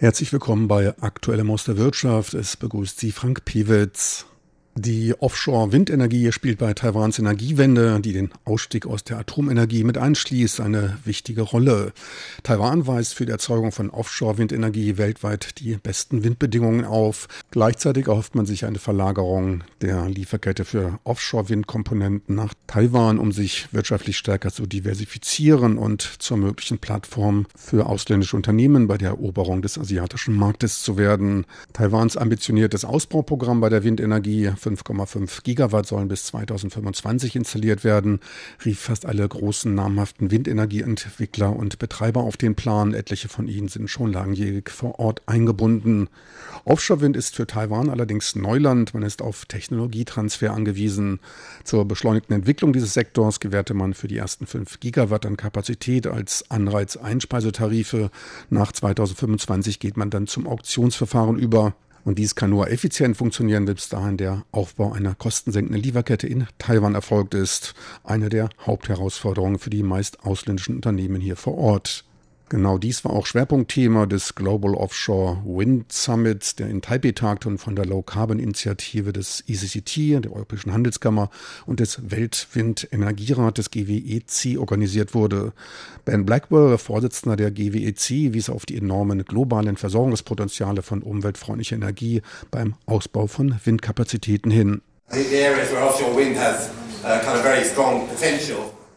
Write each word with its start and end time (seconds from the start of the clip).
Herzlich 0.00 0.32
willkommen 0.32 0.68
bei 0.68 0.96
Aktuellem 1.00 1.50
aus 1.50 1.64
der 1.64 1.76
Wirtschaft. 1.76 2.32
Es 2.32 2.56
begrüßt 2.56 3.00
Sie 3.00 3.10
Frank 3.10 3.44
Piewitz. 3.44 4.26
Die 4.80 5.12
Offshore-Windenergie 5.20 6.30
spielt 6.30 6.58
bei 6.58 6.72
Taiwans 6.72 7.18
Energiewende, 7.18 7.98
die 7.98 8.12
den 8.12 8.30
Ausstieg 8.44 8.86
aus 8.86 9.02
der 9.02 9.18
Atomenergie 9.18 9.82
mit 9.82 9.98
einschließt, 9.98 10.60
eine 10.60 10.98
wichtige 11.04 11.42
Rolle. 11.42 11.92
Taiwan 12.44 12.86
weist 12.86 13.14
für 13.14 13.26
die 13.26 13.32
Erzeugung 13.32 13.72
von 13.72 13.90
Offshore-Windenergie 13.90 14.96
weltweit 14.96 15.58
die 15.58 15.76
besten 15.78 16.22
Windbedingungen 16.22 16.84
auf. 16.84 17.26
Gleichzeitig 17.50 18.06
erhofft 18.06 18.36
man 18.36 18.46
sich 18.46 18.66
eine 18.66 18.78
Verlagerung 18.78 19.64
der 19.80 20.08
Lieferkette 20.08 20.64
für 20.64 21.00
Offshore-Windkomponenten 21.02 22.36
nach 22.36 22.54
Taiwan, 22.68 23.18
um 23.18 23.32
sich 23.32 23.66
wirtschaftlich 23.72 24.16
stärker 24.16 24.52
zu 24.52 24.66
diversifizieren 24.66 25.76
und 25.76 26.02
zur 26.20 26.36
möglichen 26.36 26.78
Plattform 26.78 27.46
für 27.56 27.86
ausländische 27.86 28.36
Unternehmen 28.36 28.86
bei 28.86 28.96
der 28.96 29.08
Eroberung 29.08 29.60
des 29.60 29.76
asiatischen 29.76 30.36
Marktes 30.36 30.84
zu 30.84 30.96
werden. 30.96 31.46
Taiwans 31.72 32.16
ambitioniertes 32.16 32.84
Ausbauprogramm 32.84 33.60
bei 33.60 33.70
der 33.70 33.82
Windenergie 33.82 34.52
5,5 34.68 35.42
Gigawatt 35.42 35.86
sollen 35.86 36.08
bis 36.08 36.26
2025 36.26 37.36
installiert 37.36 37.84
werden, 37.84 38.20
rief 38.64 38.80
fast 38.80 39.06
alle 39.06 39.26
großen 39.26 39.74
namhaften 39.74 40.30
Windenergieentwickler 40.30 41.54
und 41.54 41.78
Betreiber 41.78 42.22
auf 42.22 42.36
den 42.36 42.54
Plan. 42.54 42.94
Etliche 42.94 43.28
von 43.28 43.48
ihnen 43.48 43.68
sind 43.68 43.88
schon 43.88 44.12
langjährig 44.12 44.70
vor 44.70 44.98
Ort 44.98 45.22
eingebunden. 45.26 46.08
Offshore-Wind 46.64 47.16
ist 47.16 47.36
für 47.36 47.46
Taiwan 47.46 47.88
allerdings 47.88 48.36
Neuland. 48.36 48.94
Man 48.94 49.02
ist 49.02 49.22
auf 49.22 49.46
Technologietransfer 49.46 50.52
angewiesen. 50.52 51.20
Zur 51.64 51.86
beschleunigten 51.86 52.34
Entwicklung 52.34 52.72
dieses 52.72 52.94
Sektors 52.94 53.40
gewährte 53.40 53.74
man 53.74 53.94
für 53.94 54.08
die 54.08 54.18
ersten 54.18 54.46
5 54.46 54.80
Gigawatt 54.80 55.26
an 55.26 55.36
Kapazität 55.36 56.06
als 56.06 56.50
Anreiz 56.50 56.96
Einspeisetarife. 56.96 58.10
Nach 58.50 58.72
2025 58.72 59.80
geht 59.80 59.96
man 59.96 60.10
dann 60.10 60.26
zum 60.26 60.46
Auktionsverfahren 60.46 61.38
über. 61.38 61.74
Und 62.08 62.18
dies 62.18 62.34
kann 62.34 62.48
nur 62.48 62.70
effizient 62.70 63.18
funktionieren, 63.18 63.66
wenn 63.66 63.74
bis 63.74 63.90
dahin 63.90 64.16
der 64.16 64.42
Aufbau 64.50 64.92
einer 64.92 65.14
kostensenkenden 65.14 65.82
Lieferkette 65.82 66.26
in 66.26 66.46
Taiwan 66.56 66.94
erfolgt 66.94 67.34
ist. 67.34 67.74
Eine 68.02 68.30
der 68.30 68.48
Hauptherausforderungen 68.64 69.58
für 69.58 69.68
die 69.68 69.82
meist 69.82 70.24
ausländischen 70.24 70.76
Unternehmen 70.76 71.20
hier 71.20 71.36
vor 71.36 71.58
Ort. 71.58 72.07
Genau 72.50 72.78
dies 72.78 73.04
war 73.04 73.12
auch 73.12 73.26
Schwerpunktthema 73.26 74.06
des 74.06 74.34
Global 74.34 74.74
Offshore 74.74 75.42
Wind 75.44 75.92
Summits, 75.92 76.56
der 76.56 76.68
in 76.68 76.80
Taipei 76.80 77.12
tagte 77.12 77.46
und 77.46 77.58
von 77.58 77.76
der 77.76 77.84
Low 77.84 78.00
Carbon 78.00 78.38
Initiative 78.38 79.12
des 79.12 79.44
ECCT, 79.46 80.24
der 80.24 80.32
Europäischen 80.32 80.72
Handelskammer 80.72 81.28
und 81.66 81.80
des 81.80 82.10
Weltwindenergierates 82.10 83.70
GWEC 83.70 84.58
organisiert 84.58 85.14
wurde. 85.14 85.52
Ben 86.06 86.24
Blackwell, 86.24 86.78
Vorsitzender 86.78 87.36
der 87.36 87.50
GWEC, 87.50 88.32
wies 88.32 88.48
auf 88.48 88.64
die 88.64 88.78
enormen 88.78 89.26
globalen 89.26 89.76
Versorgungspotenziale 89.76 90.80
von 90.80 91.02
umweltfreundlicher 91.02 91.76
Energie 91.76 92.22
beim 92.50 92.76
Ausbau 92.86 93.26
von 93.26 93.56
Windkapazitäten 93.62 94.50
hin. 94.50 94.80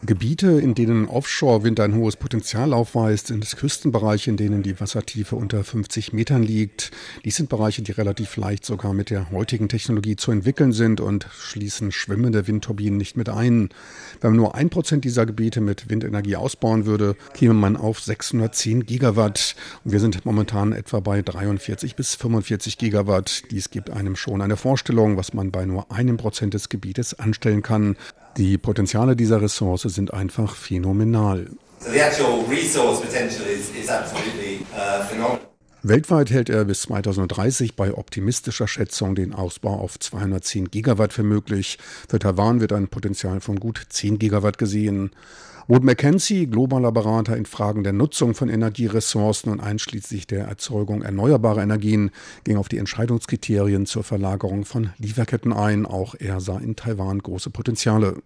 Gebiete, 0.03 0.59
in 0.59 0.73
denen 0.73 1.07
Offshore-Wind 1.07 1.79
ein 1.79 1.93
hohes 1.93 2.15
Potenzial 2.15 2.73
aufweist, 2.73 3.27
sind 3.27 3.55
Küstenbereiche, 3.55 4.31
in 4.31 4.37
denen 4.37 4.63
die 4.63 4.79
Wassertiefe 4.79 5.35
unter 5.35 5.63
50 5.63 6.11
Metern 6.11 6.41
liegt. 6.41 6.89
Dies 7.23 7.35
sind 7.35 7.49
Bereiche, 7.49 7.83
die 7.83 7.91
relativ 7.91 8.35
leicht 8.35 8.65
sogar 8.65 8.95
mit 8.95 9.11
der 9.11 9.29
heutigen 9.29 9.69
Technologie 9.69 10.15
zu 10.15 10.31
entwickeln 10.31 10.71
sind 10.71 11.01
und 11.01 11.27
schließen 11.31 11.91
schwimmende 11.91 12.47
Windturbinen 12.47 12.97
nicht 12.97 13.15
mit 13.15 13.29
ein. 13.29 13.69
Wenn 14.21 14.31
man 14.31 14.37
nur 14.37 14.55
ein 14.55 14.71
Prozent 14.71 15.05
dieser 15.05 15.27
Gebiete 15.27 15.61
mit 15.61 15.91
Windenergie 15.91 16.35
ausbauen 16.35 16.87
würde, 16.87 17.15
käme 17.35 17.53
man 17.53 17.77
auf 17.77 17.99
610 17.99 18.87
Gigawatt. 18.87 19.55
Und 19.83 19.91
wir 19.91 19.99
sind 19.99 20.25
momentan 20.25 20.73
etwa 20.73 20.99
bei 20.99 21.21
43 21.21 21.95
bis 21.95 22.15
45 22.15 22.79
Gigawatt. 22.79 23.43
Dies 23.51 23.69
gibt 23.69 23.91
einem 23.91 24.15
schon 24.15 24.41
eine 24.41 24.57
Vorstellung, 24.57 25.15
was 25.15 25.35
man 25.35 25.51
bei 25.51 25.65
nur 25.65 25.91
einem 25.91 26.17
Prozent 26.17 26.55
des 26.55 26.69
Gebietes 26.69 27.19
anstellen 27.19 27.61
kann. 27.61 27.97
Die 28.37 28.57
Potenziale 28.57 29.15
dieser 29.15 29.41
Ressource 29.41 29.83
sind 29.83 30.13
einfach 30.13 30.55
phänomenal. 30.55 31.49
Uh, 31.83 31.89
Weltweit 35.83 36.29
hält 36.29 36.49
er 36.49 36.65
bis 36.65 36.81
2030 36.83 37.75
bei 37.75 37.93
optimistischer 37.93 38.67
Schätzung 38.67 39.15
den 39.15 39.33
Ausbau 39.33 39.79
auf 39.79 39.99
210 39.99 40.71
Gigawatt 40.71 41.11
für 41.11 41.23
möglich. 41.23 41.79
Für 42.07 42.19
Taiwan 42.19 42.61
wird 42.61 42.71
ein 42.71 42.87
Potenzial 42.87 43.41
von 43.41 43.59
gut 43.59 43.81
10 43.89 44.19
Gigawatt 44.19 44.57
gesehen. 44.57 45.11
Wood 45.67 45.83
Mackenzie, 45.83 46.47
globaler 46.47 46.91
Berater 46.91 47.37
in 47.37 47.45
Fragen 47.45 47.83
der 47.83 47.93
Nutzung 47.93 48.33
von 48.33 48.49
Energieressourcen 48.49 49.51
und 49.51 49.59
einschließlich 49.59 50.27
der 50.27 50.45
Erzeugung 50.45 51.01
erneuerbarer 51.01 51.61
Energien, 51.61 52.11
ging 52.43 52.57
auf 52.57 52.67
die 52.67 52.77
Entscheidungskriterien 52.77 53.85
zur 53.85 54.03
Verlagerung 54.03 54.65
von 54.65 54.91
Lieferketten 54.97 55.53
ein. 55.53 55.85
Auch 55.85 56.15
er 56.17 56.39
sah 56.39 56.57
in 56.57 56.75
Taiwan 56.75 57.19
große 57.19 57.51
Potenziale. 57.51 58.21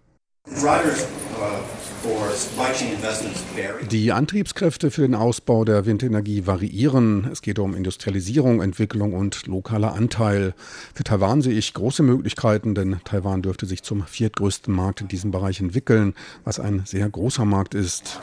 Die 3.90 4.12
Antriebskräfte 4.12 4.90
für 4.90 5.02
den 5.02 5.14
Ausbau 5.14 5.64
der 5.64 5.86
Windenergie 5.86 6.46
variieren. 6.46 7.28
Es 7.32 7.42
geht 7.42 7.58
um 7.58 7.74
Industrialisierung, 7.74 8.60
Entwicklung 8.60 9.14
und 9.14 9.46
lokaler 9.46 9.94
Anteil. 9.94 10.54
Für 10.94 11.04
Taiwan 11.04 11.42
sehe 11.42 11.54
ich 11.54 11.72
große 11.72 12.02
Möglichkeiten, 12.02 12.74
denn 12.74 13.00
Taiwan 13.04 13.42
dürfte 13.42 13.66
sich 13.66 13.82
zum 13.82 14.04
viertgrößten 14.04 14.74
Markt 14.74 15.00
in 15.00 15.08
diesem 15.08 15.30
Bereich 15.30 15.60
entwickeln, 15.60 16.14
was 16.44 16.60
ein 16.60 16.82
sehr 16.84 17.08
großer 17.08 17.44
Markt 17.44 17.74
ist. 17.74 18.20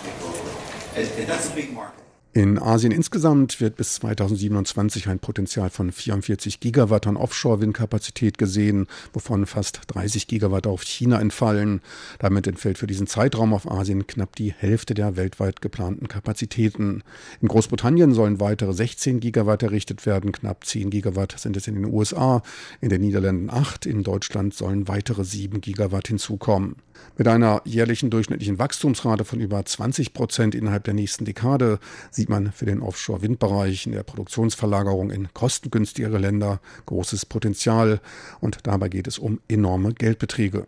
In 2.36 2.58
Asien 2.58 2.92
insgesamt 2.92 3.62
wird 3.62 3.76
bis 3.76 3.94
2027 3.94 5.08
ein 5.08 5.20
Potenzial 5.20 5.70
von 5.70 5.92
44 5.92 6.60
Gigawatt 6.60 7.06
an 7.06 7.16
Offshore-Windkapazität 7.16 8.40
gesehen, 8.40 8.88
wovon 9.14 9.46
fast 9.46 9.82
30 9.86 10.26
Gigawatt 10.26 10.66
auf 10.66 10.82
China 10.82 11.22
entfallen. 11.22 11.82
Damit 12.18 12.48
entfällt 12.48 12.80
für 12.80 12.88
diesen 12.88 13.06
Zeitraum 13.06 13.54
auf 13.54 13.70
Asien 13.70 14.08
knapp 14.08 14.36
die 14.36 14.52
Hälfte 14.52 14.96
der 14.96 15.16
weltweit 15.16 15.62
geplanten 15.62 16.08
Kapazitäten. 16.08 17.04
In 17.40 17.50
Großbritannien 17.50 18.16
sollen 18.16 18.40
weitere 18.40 18.74
16 18.74 19.20
Gigawatt 19.20 19.62
errichtet 19.62 20.08
werden, 20.08 20.32
knapp 20.32 20.66
10 20.66 20.90
Gigawatt 20.90 21.40
sind 21.40 21.56
es 21.56 21.68
in 21.68 21.76
den 21.76 21.86
USA, 21.86 22.42
in 22.82 22.90
den 22.90 23.02
Niederlanden 23.02 23.52
8, 23.52 23.86
in 23.86 24.02
Deutschland 24.02 24.56
sollen 24.56 24.88
weitere 24.88 25.24
7 25.24 25.62
Gigawatt 25.62 26.08
hinzukommen. 26.08 26.78
Mit 27.18 27.28
einer 27.28 27.62
jährlichen 27.66 28.10
durchschnittlichen 28.10 28.60
Wachstumsrate 28.60 29.26
von 29.26 29.40
über 29.40 29.64
20 29.64 30.14
Prozent 30.14 30.56
innerhalb 30.56 30.84
der 30.84 30.94
nächsten 30.94 31.26
Dekade 31.26 31.80
sieht 32.12 32.30
man 32.30 32.52
für 32.52 32.66
den 32.66 32.82
Offshore-Windbereich 32.82 33.86
in 33.86 33.92
der 33.92 34.04
Produktionsverlagerung 34.04 35.12
in 35.12 35.34
kostengünstigere 35.34 36.18
Länder 36.18 36.60
großes 36.86 37.26
Potenzial 37.26 38.02
und 38.40 38.60
dabei 38.64 38.90
geht 38.90 39.08
es 39.08 39.18
um 39.18 39.40
enorme 39.48 39.94
Geldbeträge. 39.94 40.68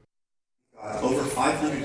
Over 1.01 1.23
500 1.23 1.61
billion 1.61 1.75
in 1.75 1.84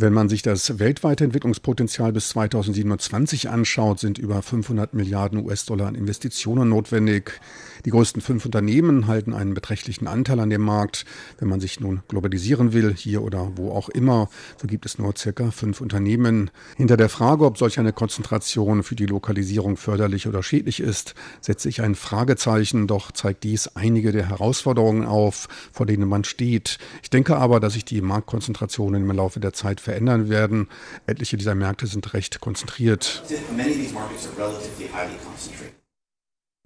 wenn 0.00 0.12
man 0.12 0.28
sich 0.28 0.42
das 0.42 0.78
weltweite 0.78 1.24
Entwicklungspotenzial 1.24 2.12
bis 2.12 2.28
2027 2.28 3.50
anschaut, 3.50 3.98
sind 3.98 4.18
über 4.18 4.42
500 4.42 4.94
Milliarden 4.94 5.44
US-Dollar 5.44 5.88
an 5.88 5.96
Investitionen 5.96 6.68
notwendig. 6.68 7.40
Die 7.84 7.90
größten 7.90 8.22
fünf 8.22 8.44
Unternehmen 8.44 9.06
halten 9.08 9.32
einen 9.34 9.54
beträchtlichen 9.54 10.06
Anteil 10.06 10.38
an 10.40 10.50
dem 10.50 10.62
Markt. 10.62 11.04
Wenn 11.38 11.48
man 11.48 11.60
sich 11.60 11.80
nun 11.80 12.02
globalisieren 12.06 12.72
will, 12.72 12.94
hier 12.94 13.22
oder 13.22 13.52
wo 13.56 13.72
auch 13.72 13.88
immer, 13.88 14.28
so 14.60 14.68
gibt 14.68 14.86
es 14.86 14.98
nur 14.98 15.14
circa 15.16 15.50
fünf 15.50 15.80
Unternehmen. 15.80 16.50
Hinter 16.76 16.96
der 16.96 17.08
Frage, 17.08 17.44
ob 17.44 17.58
solch 17.58 17.78
eine 17.78 17.92
Konzentration 17.92 18.82
für 18.84 18.94
die 18.94 19.06
Lokalisierung 19.06 19.76
förderlich 19.76 20.28
oder 20.28 20.42
schädlich 20.42 20.80
ist, 20.80 21.14
setze 21.40 21.68
ich 21.68 21.82
ein 21.82 21.94
Fragezeichen, 21.94 22.86
doch 22.86 23.10
zeigt 23.10 23.42
dies 23.42 23.68
einige 23.74 24.12
der 24.12 24.28
Herausforderungen 24.28 25.04
auf, 25.04 25.48
vor 25.72 25.86
denen 25.86 26.08
man 26.08 26.22
steht. 26.24 26.78
Ich 27.02 27.10
denke 27.10 27.36
aber, 27.36 27.58
dass 27.58 27.72
sich 27.72 27.84
die 27.84 28.00
Marktkonzentrationen 28.00 29.02
im 29.02 29.16
Laufe 29.16 29.40
der 29.40 29.52
Zeit 29.52 29.80
verändern 29.88 30.28
werden. 30.28 30.68
Etliche 31.06 31.38
dieser 31.38 31.54
Märkte 31.54 31.86
sind 31.86 32.12
recht 32.12 32.40
konzentriert. 32.40 33.22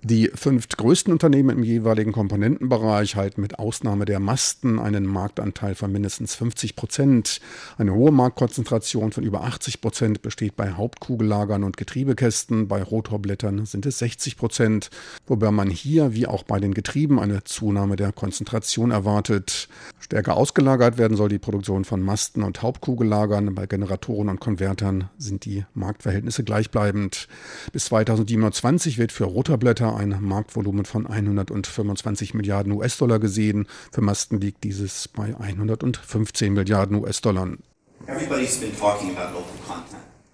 Die 0.05 0.33
fünf 0.35 0.67
größten 0.69 1.13
Unternehmen 1.13 1.59
im 1.59 1.63
jeweiligen 1.63 2.11
Komponentenbereich 2.11 3.15
halten 3.15 3.41
mit 3.41 3.61
Ausnahme 3.61 4.05
der 4.05 4.19
Masten 4.19 4.81
einen 4.81 5.07
Marktanteil 5.07 5.77
von 5.77 5.93
mindestens 5.93 6.35
50 6.35 6.75
Prozent. 6.75 7.41
Eine 7.79 7.95
hohe 7.95 8.11
Marktkonzentration 8.11 9.13
von 9.13 9.23
über 9.23 9.45
80 9.45 9.81
Prozent 9.81 10.21
besteht 10.21 10.57
bei 10.57 10.73
Hauptkugellagern 10.73 11.63
und 11.63 11.77
Getriebekästen. 11.77 12.67
Bei 12.67 12.83
Rotorblättern 12.83 13.65
sind 13.65 13.87
es 13.87 14.01
60 14.01 14.37
Prozent, 14.37 14.91
wobei 15.29 15.53
man 15.53 15.71
hier 15.71 16.15
wie 16.15 16.27
auch 16.27 16.43
bei 16.43 16.59
den 16.59 16.75
Getrieben 16.75 17.21
eine 17.21 17.45
Zunahme 17.45 17.95
der 17.95 18.11
Konzentration 18.11 18.91
erwartet. 18.91 19.69
Stärker 20.01 20.37
ausgelagert 20.37 20.99
werden 20.99 21.17
soll 21.17 21.29
die 21.29 21.39
Produktion 21.39 21.85
von 21.85 22.03
Masten 22.03 22.43
und 22.43 22.61
Hauptkugellagern. 22.61 23.55
Bei 23.55 23.67
Generatoren 23.67 24.31
und 24.31 24.41
Konvertern 24.41 25.11
sind 25.17 25.45
die 25.45 25.65
Marktverhältnisse 25.75 26.43
gleichbleibend. 26.43 27.29
Bis 27.71 27.85
2027 27.85 28.99
wird 28.99 29.13
für 29.13 29.27
Rotorblätter 29.27 29.92
ein 29.97 30.17
Marktvolumen 30.21 30.85
von 30.85 31.07
125 31.07 32.35
Milliarden 32.35 32.73
US-Dollar 32.73 33.19
gesehen. 33.19 33.67
Für 33.93 34.01
Masten 34.01 34.41
liegt 34.41 34.65
dieses 34.65 35.09
bei 35.09 35.35
115 35.39 36.53
Milliarden 36.53 36.97
US-Dollar. 36.97 37.49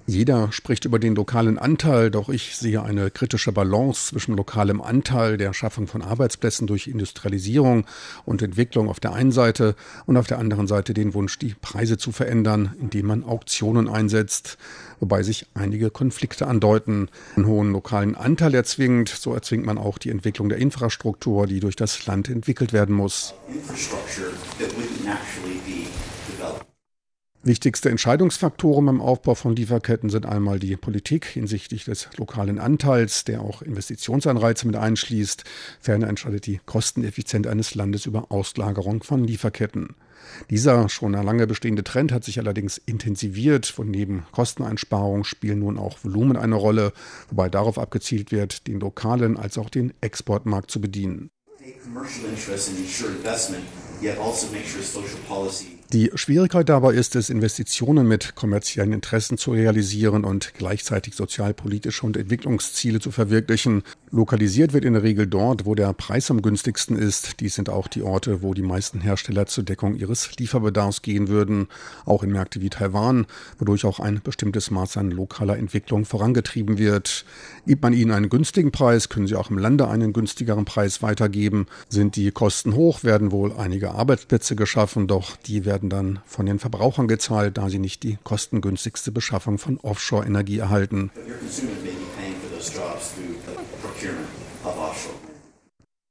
Jeder 0.09 0.53
spricht 0.53 0.87
über 0.87 0.99
den 0.99 1.15
lokalen 1.15 1.59
Anteil, 1.59 2.11
doch 2.11 2.31
ich 2.31 2.57
sehe 2.57 2.83
eine 2.83 3.11
kritische 3.11 3.53
Balance 3.53 4.09
zwischen 4.09 4.39
lokalem 4.39 4.81
Anteil, 4.81 5.37
der 5.37 5.53
Schaffung 5.53 5.87
von 5.87 6.01
Arbeitsplätzen 6.01 6.67
durch 6.67 6.87
Industrialisierung 6.87 7.85
und 8.25 8.41
Entwicklung 8.41 8.89
auf 8.89 9.01
der 9.01 9.13
einen 9.13 9.33
Seite 9.33 9.75
und 10.07 10.17
auf 10.17 10.27
der 10.27 10.39
anderen 10.39 10.67
Seite 10.67 10.95
den 10.95 11.13
Wunsch, 11.13 11.39
die 11.39 11.55
Preise 11.61 11.99
zu 11.99 12.11
verändern, 12.11 12.75
indem 12.81 13.05
man 13.05 13.23
Auktionen 13.23 13.87
einsetzt, 13.87 14.57
wobei 14.99 15.23
sich 15.23 15.45
einige 15.53 15.91
Konflikte 15.91 16.47
andeuten. 16.47 17.11
Einen 17.37 17.47
hohen 17.47 17.73
lokalen 17.73 18.15
Anteil 18.15 18.55
erzwingt, 18.55 19.11
so 19.11 19.35
erzwingt 19.35 19.67
man 19.67 19.77
auch 19.77 19.99
die 19.99 20.09
Entwicklung 20.09 20.49
der 20.49 20.57
Infrastruktur, 20.57 21.47
die 21.47 21.61
durch 21.61 21.77
das 21.77 22.07
Land 22.07 22.31
entwickelt 22.31 22.73
werden 22.73 22.95
muss. 22.95 23.35
Wichtigste 27.45 27.89
Entscheidungsfaktoren 27.89 28.85
beim 28.85 29.01
Aufbau 29.01 29.37
von 29.37 29.55
Lieferketten 29.55 30.11
sind 30.11 30.27
einmal 30.27 30.59
die 30.59 30.77
Politik 30.77 31.25
hinsichtlich 31.25 31.85
des 31.85 32.09
lokalen 32.17 32.59
Anteils, 32.59 33.23
der 33.25 33.43
auch 33.43 33.63
Investitionsanreize 33.63 34.67
mit 34.67 34.75
einschließt. 34.75 35.45
Ferner 35.81 36.09
entscheidet 36.09 36.47
die 36.47 36.61
Kosteneffizienz 36.67 37.47
eines 37.47 37.77
Landes 37.77 38.07
über 38.07 38.33
Auslagerung 38.33 39.05
von 39.05 39.23
Lieferketten. 39.23 39.95
Dieser 40.51 40.89
schon 40.89 41.13
lange 41.13 41.47
bestehende 41.47 41.85
Trend 41.85 42.11
hat 42.11 42.25
sich 42.25 42.41
allerdings 42.41 42.77
intensiviert. 42.77 43.67
Von 43.67 43.89
neben 43.89 44.27
Kosteneinsparungen 44.33 45.25
spielen 45.25 45.61
nun 45.61 45.79
auch 45.79 45.99
Volumen 46.03 46.37
eine 46.37 46.57
Rolle, 46.57 46.93
wobei 47.31 47.49
darauf 47.49 47.79
abgezielt 47.79 48.33
wird, 48.33 48.67
den 48.67 48.81
lokalen 48.81 49.37
als 49.37 49.59
auch 49.59 49.71
den 49.71 49.95
Exportmarkt 50.01 50.73
zu 50.73 50.81
bedienen. 50.81 51.31
Die 55.95 56.11
Schwierigkeit 56.15 56.69
dabei 56.69 56.93
ist 56.93 57.17
es, 57.17 57.31
Investitionen 57.31 58.07
mit 58.07 58.35
kommerziellen 58.35 58.93
Interessen 58.93 59.39
zu 59.39 59.53
realisieren 59.53 60.23
und 60.23 60.53
gleichzeitig 60.53 61.15
sozialpolitische 61.15 62.05
und 62.05 62.19
Entwicklungsziele 62.19 63.01
zu 63.01 63.11
verwirklichen. 63.11 63.83
Lokalisiert 64.11 64.75
wird 64.75 64.85
in 64.85 64.93
der 64.93 65.03
Regel 65.03 65.27
dort, 65.27 65.65
wo 65.65 65.75
der 65.75 65.95
Preis 65.95 66.31
am 66.31 66.43
günstigsten 66.43 66.95
ist. 66.95 67.41
Dies 67.41 67.55
sind 67.55 67.71
auch 67.71 67.89
die 67.89 68.03
Orte, 68.03 68.43
wo 68.43 68.53
die 68.53 68.63
meisten 68.63 69.01
Hersteller 69.01 69.47
zur 69.47 69.65
Deckung 69.65 69.97
ihres 69.97 70.37
Lieferbedarfs 70.37 71.01
gehen 71.01 71.29
würden. 71.29 71.69
Auch 72.05 72.23
in 72.23 72.33
Märkte 72.33 72.61
wie 72.61 72.69
Taiwan, 72.69 73.27
wodurch 73.59 73.87
auch 73.87 73.99
ein 73.99 74.21
bestimmtes 74.23 74.71
Maß 74.71 74.99
an 74.99 75.11
lokaler 75.11 75.57
Entwicklung 75.57 76.05
vorangetrieben 76.05 76.77
wird. 76.77 77.25
Gibt 77.67 77.83
man 77.83 77.95
ihnen 77.95 78.11
einen 78.11 78.29
günstigen 78.29 78.73
Preis, 78.73 79.09
können 79.09 79.27
sie 79.27 79.37
auch 79.37 79.49
im 79.49 79.57
Lande 79.57 79.89
einen 79.89 80.13
günstigeren 80.13 80.67
Preis 80.67 81.01
weitergeben. 81.01 81.67
Sind 81.89 82.17
die 82.17 82.31
Kosten 82.31 82.75
hoch, 82.75 83.05
werden 83.05 83.33
wohl 83.33 83.53
einige 83.53 83.93
Arbeitsplätze 83.93 84.55
geschaffen, 84.55 85.07
doch 85.07 85.37
die 85.37 85.65
werden 85.65 85.78
werden 85.79 85.91
dann 85.91 86.21
von 86.27 86.45
den 86.47 86.59
Verbrauchern 86.59 87.07
gezahlt, 87.07 87.57
da 87.57 87.69
sie 87.69 87.79
nicht 87.79 88.03
die 88.03 88.19
kostengünstigste 88.25 89.13
Beschaffung 89.13 89.59
von 89.59 89.79
Offshore-Energie 89.79 90.59
erhalten. 90.59 91.13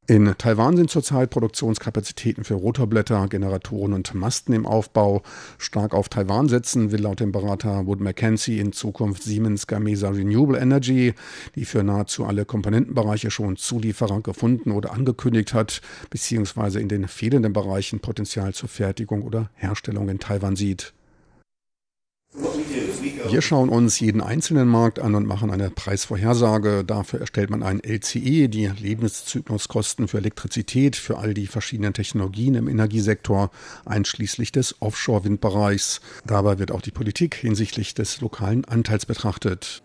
In 0.09 0.33
Taiwan 0.37 0.77
sind 0.77 0.89
zurzeit 0.89 1.31
Produktionskapazitäten 1.31 2.45
für 2.45 2.53
Rotorblätter, 2.53 3.27
Generatoren 3.27 3.91
und 3.91 4.13
Masten 4.13 4.53
im 4.53 4.65
Aufbau. 4.65 5.21
Stark 5.57 5.93
auf 5.93 6.07
Taiwan 6.07 6.47
setzen 6.47 6.93
will 6.93 7.01
laut 7.01 7.19
dem 7.19 7.33
Berater 7.33 7.85
Wood 7.87 7.99
Mackenzie 7.99 8.59
in 8.59 8.71
Zukunft 8.71 9.23
Siemens 9.23 9.67
Gamesa 9.67 10.07
Renewable 10.07 10.57
Energy, 10.57 11.13
die 11.55 11.65
für 11.65 11.83
nahezu 11.83 12.23
alle 12.23 12.45
Komponentenbereiche 12.45 13.31
schon 13.31 13.57
Zulieferer 13.57 14.21
gefunden 14.21 14.71
oder 14.71 14.93
angekündigt 14.93 15.53
hat, 15.53 15.81
beziehungsweise 16.09 16.79
in 16.79 16.87
den 16.87 17.09
fehlenden 17.09 17.51
Bereichen 17.51 17.99
Potenzial 17.99 18.53
zur 18.53 18.69
Fertigung 18.69 19.23
oder 19.23 19.49
Herstellung 19.55 20.07
in 20.07 20.19
Taiwan 20.19 20.55
sieht. 20.55 20.93
Wir 23.29 23.41
schauen 23.41 23.69
uns 23.69 23.99
jeden 23.99 24.21
einzelnen 24.21 24.67
Markt 24.67 24.99
an 24.99 25.15
und 25.15 25.25
machen 25.25 25.51
eine 25.51 25.69
Preisvorhersage. 25.69 26.83
Dafür 26.85 27.21
erstellt 27.21 27.49
man 27.49 27.63
ein 27.63 27.81
LCE, 27.83 28.47
die 28.47 28.67
Lebenszykluskosten 28.67 30.07
für 30.07 30.17
Elektrizität 30.17 30.95
für 30.95 31.17
all 31.17 31.33
die 31.33 31.47
verschiedenen 31.47 31.93
Technologien 31.93 32.55
im 32.55 32.67
Energiesektor, 32.67 33.51
einschließlich 33.85 34.51
des 34.51 34.81
Offshore-Windbereichs. 34.81 36.01
Dabei 36.25 36.59
wird 36.59 36.71
auch 36.71 36.81
die 36.81 36.91
Politik 36.91 37.35
hinsichtlich 37.35 37.93
des 37.93 38.21
lokalen 38.21 38.65
Anteils 38.65 39.05
betrachtet. 39.05 39.83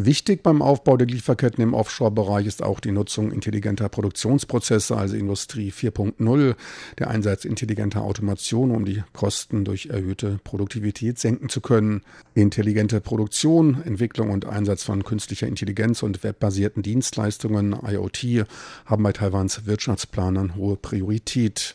Wichtig 0.00 0.44
beim 0.44 0.62
Aufbau 0.62 0.96
der 0.96 1.08
Lieferketten 1.08 1.60
im 1.60 1.74
Offshore-Bereich 1.74 2.46
ist 2.46 2.62
auch 2.62 2.78
die 2.78 2.92
Nutzung 2.92 3.32
intelligenter 3.32 3.88
Produktionsprozesse, 3.88 4.96
also 4.96 5.16
Industrie 5.16 5.72
4.0, 5.72 6.54
der 7.00 7.10
Einsatz 7.10 7.44
intelligenter 7.44 8.02
Automation, 8.02 8.70
um 8.70 8.84
die 8.84 9.02
Kosten 9.12 9.64
durch 9.64 9.86
erhöhte 9.86 10.38
Produktivität 10.44 11.18
senken 11.18 11.48
zu 11.48 11.60
können. 11.60 12.02
Intelligente 12.34 13.00
Produktion, 13.00 13.82
Entwicklung 13.82 14.30
und 14.30 14.46
Einsatz 14.46 14.84
von 14.84 15.02
künstlicher 15.02 15.48
Intelligenz 15.48 16.04
und 16.04 16.22
webbasierten 16.22 16.84
Dienstleistungen, 16.84 17.72
IoT, 17.84 18.46
haben 18.86 19.02
bei 19.02 19.10
Taiwans 19.10 19.66
Wirtschaftsplanern 19.66 20.54
hohe 20.54 20.76
Priorität. 20.76 21.74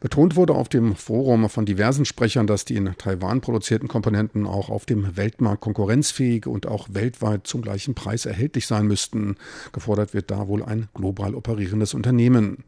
Betont 0.00 0.36
wurde 0.36 0.54
auf 0.54 0.68
dem 0.68 0.96
Forum 0.96 1.48
von 1.48 1.66
diversen 1.66 2.04
Sprechern, 2.04 2.46
dass 2.46 2.64
die 2.64 2.76
in 2.76 2.94
Taiwan 2.98 3.40
produzierten 3.40 3.88
Komponenten 3.88 4.46
auch 4.46 4.68
auf 4.68 4.86
dem 4.86 5.16
Weltmarkt 5.16 5.60
konkurrenzfähig 5.60 6.46
und 6.46 6.66
auch 6.66 6.88
weltweit 6.90 7.46
zum 7.46 7.62
gleichen 7.62 7.94
Preis 7.94 8.26
erhältlich 8.26 8.66
sein 8.66 8.86
müssten. 8.86 9.36
Gefordert 9.72 10.14
wird 10.14 10.30
da 10.30 10.48
wohl 10.48 10.62
ein 10.62 10.88
global 10.94 11.34
operierendes 11.34 11.94
Unternehmen. 11.94 12.64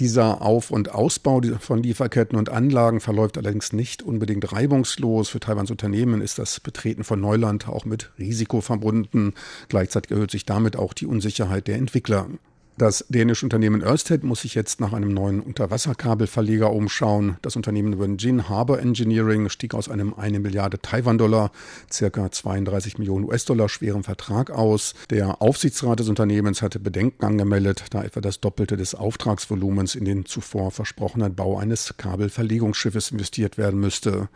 Dieser 0.00 0.42
Auf- 0.42 0.72
und 0.72 0.92
Ausbau 0.92 1.40
von 1.60 1.80
Lieferketten 1.80 2.36
und 2.36 2.48
Anlagen 2.48 2.98
verläuft 2.98 3.38
allerdings 3.38 3.72
nicht 3.72 4.02
unbedingt 4.02 4.52
reibungslos. 4.52 5.28
Für 5.28 5.38
Taiwans 5.38 5.70
Unternehmen 5.70 6.20
ist 6.20 6.40
das 6.40 6.58
Betreten 6.58 7.04
von 7.04 7.20
Neuland 7.20 7.68
auch 7.68 7.84
mit 7.84 8.10
Risiko 8.18 8.60
verbunden. 8.60 9.34
Gleichzeitig 9.68 10.10
erhöht 10.10 10.32
sich 10.32 10.46
damit 10.46 10.76
auch 10.76 10.94
die 10.94 11.06
Unsicherheit 11.06 11.68
der 11.68 11.76
Entwickler. 11.76 12.26
Das 12.76 13.04
dänische 13.08 13.46
Unternehmen 13.46 13.84
Ørsted 13.84 14.24
muss 14.24 14.40
sich 14.40 14.56
jetzt 14.56 14.80
nach 14.80 14.92
einem 14.92 15.14
neuen 15.14 15.40
Unterwasserkabelverleger 15.40 16.72
umschauen. 16.72 17.36
Das 17.40 17.54
Unternehmen 17.54 18.00
Wenjin 18.00 18.48
Harbor 18.48 18.80
Engineering 18.80 19.48
stieg 19.48 19.74
aus 19.74 19.88
einem 19.88 20.12
1 20.12 20.40
Milliarde 20.40 20.80
Taiwan-Dollar, 20.80 21.52
circa 21.88 22.32
32 22.32 22.98
Millionen 22.98 23.26
US-Dollar 23.26 23.68
schweren 23.68 24.02
Vertrag 24.02 24.50
aus. 24.50 24.94
Der 25.10 25.40
Aufsichtsrat 25.40 26.00
des 26.00 26.08
Unternehmens 26.08 26.62
hatte 26.62 26.80
Bedenken 26.80 27.24
angemeldet, 27.24 27.84
da 27.90 28.02
etwa 28.02 28.20
das 28.20 28.40
Doppelte 28.40 28.76
des 28.76 28.96
Auftragsvolumens 28.96 29.94
in 29.94 30.04
den 30.04 30.26
zuvor 30.26 30.72
versprochenen 30.72 31.32
Bau 31.36 31.56
eines 31.56 31.96
Kabelverlegungsschiffes 31.96 33.12
investiert 33.12 33.56
werden 33.56 33.78
müsste. 33.78 34.28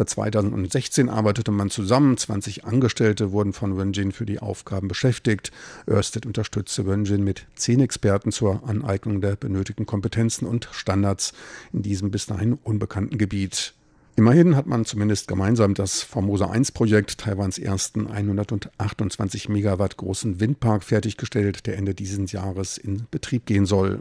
Seit 0.00 0.08
2016 0.08 1.10
arbeitete 1.10 1.50
man 1.50 1.68
zusammen. 1.68 2.16
20 2.16 2.64
Angestellte 2.64 3.32
wurden 3.32 3.52
von 3.52 3.76
Wenjin 3.76 4.12
für 4.12 4.24
die 4.24 4.38
Aufgaben 4.38 4.88
beschäftigt. 4.88 5.52
Ørsted 5.86 6.24
unterstützte 6.24 6.86
Wenjin 6.86 7.22
mit 7.22 7.44
10 7.56 7.80
Experten 7.80 8.32
zur 8.32 8.66
Aneignung 8.66 9.20
der 9.20 9.36
benötigten 9.36 9.84
Kompetenzen 9.84 10.46
und 10.46 10.70
Standards 10.72 11.34
in 11.74 11.82
diesem 11.82 12.10
bis 12.10 12.24
dahin 12.24 12.54
unbekannten 12.64 13.18
Gebiet. 13.18 13.74
Immerhin 14.16 14.56
hat 14.56 14.66
man 14.66 14.86
zumindest 14.86 15.28
gemeinsam 15.28 15.74
das 15.74 16.00
Formosa 16.00 16.46
1 16.46 16.72
Projekt, 16.72 17.18
Taiwans 17.18 17.58
ersten 17.58 18.06
128 18.06 19.50
Megawatt 19.50 19.98
großen 19.98 20.40
Windpark 20.40 20.82
fertiggestellt, 20.82 21.66
der 21.66 21.76
Ende 21.76 21.94
dieses 21.94 22.32
Jahres 22.32 22.78
in 22.78 23.06
Betrieb 23.10 23.44
gehen 23.44 23.66
soll. 23.66 24.00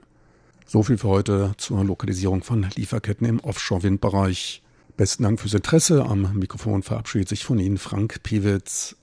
So 0.65 0.81
viel 0.81 0.97
für 0.97 1.09
heute 1.09 1.55
zur 1.57 1.83
Lokalisierung 1.83 2.41
von 2.41 2.65
Lieferketten 2.77 3.27
im 3.27 3.41
Offshore-Windbereich. 3.41 4.61
Besten 4.99 5.23
Dank 5.23 5.39
fürs 5.39 5.53
Interesse. 5.53 6.03
Am 6.03 6.37
Mikrofon 6.37 6.83
verabschiedet 6.83 7.29
sich 7.29 7.45
von 7.45 7.57
Ihnen 7.57 7.77
Frank 7.77 8.21
Piewitz. 8.21 8.97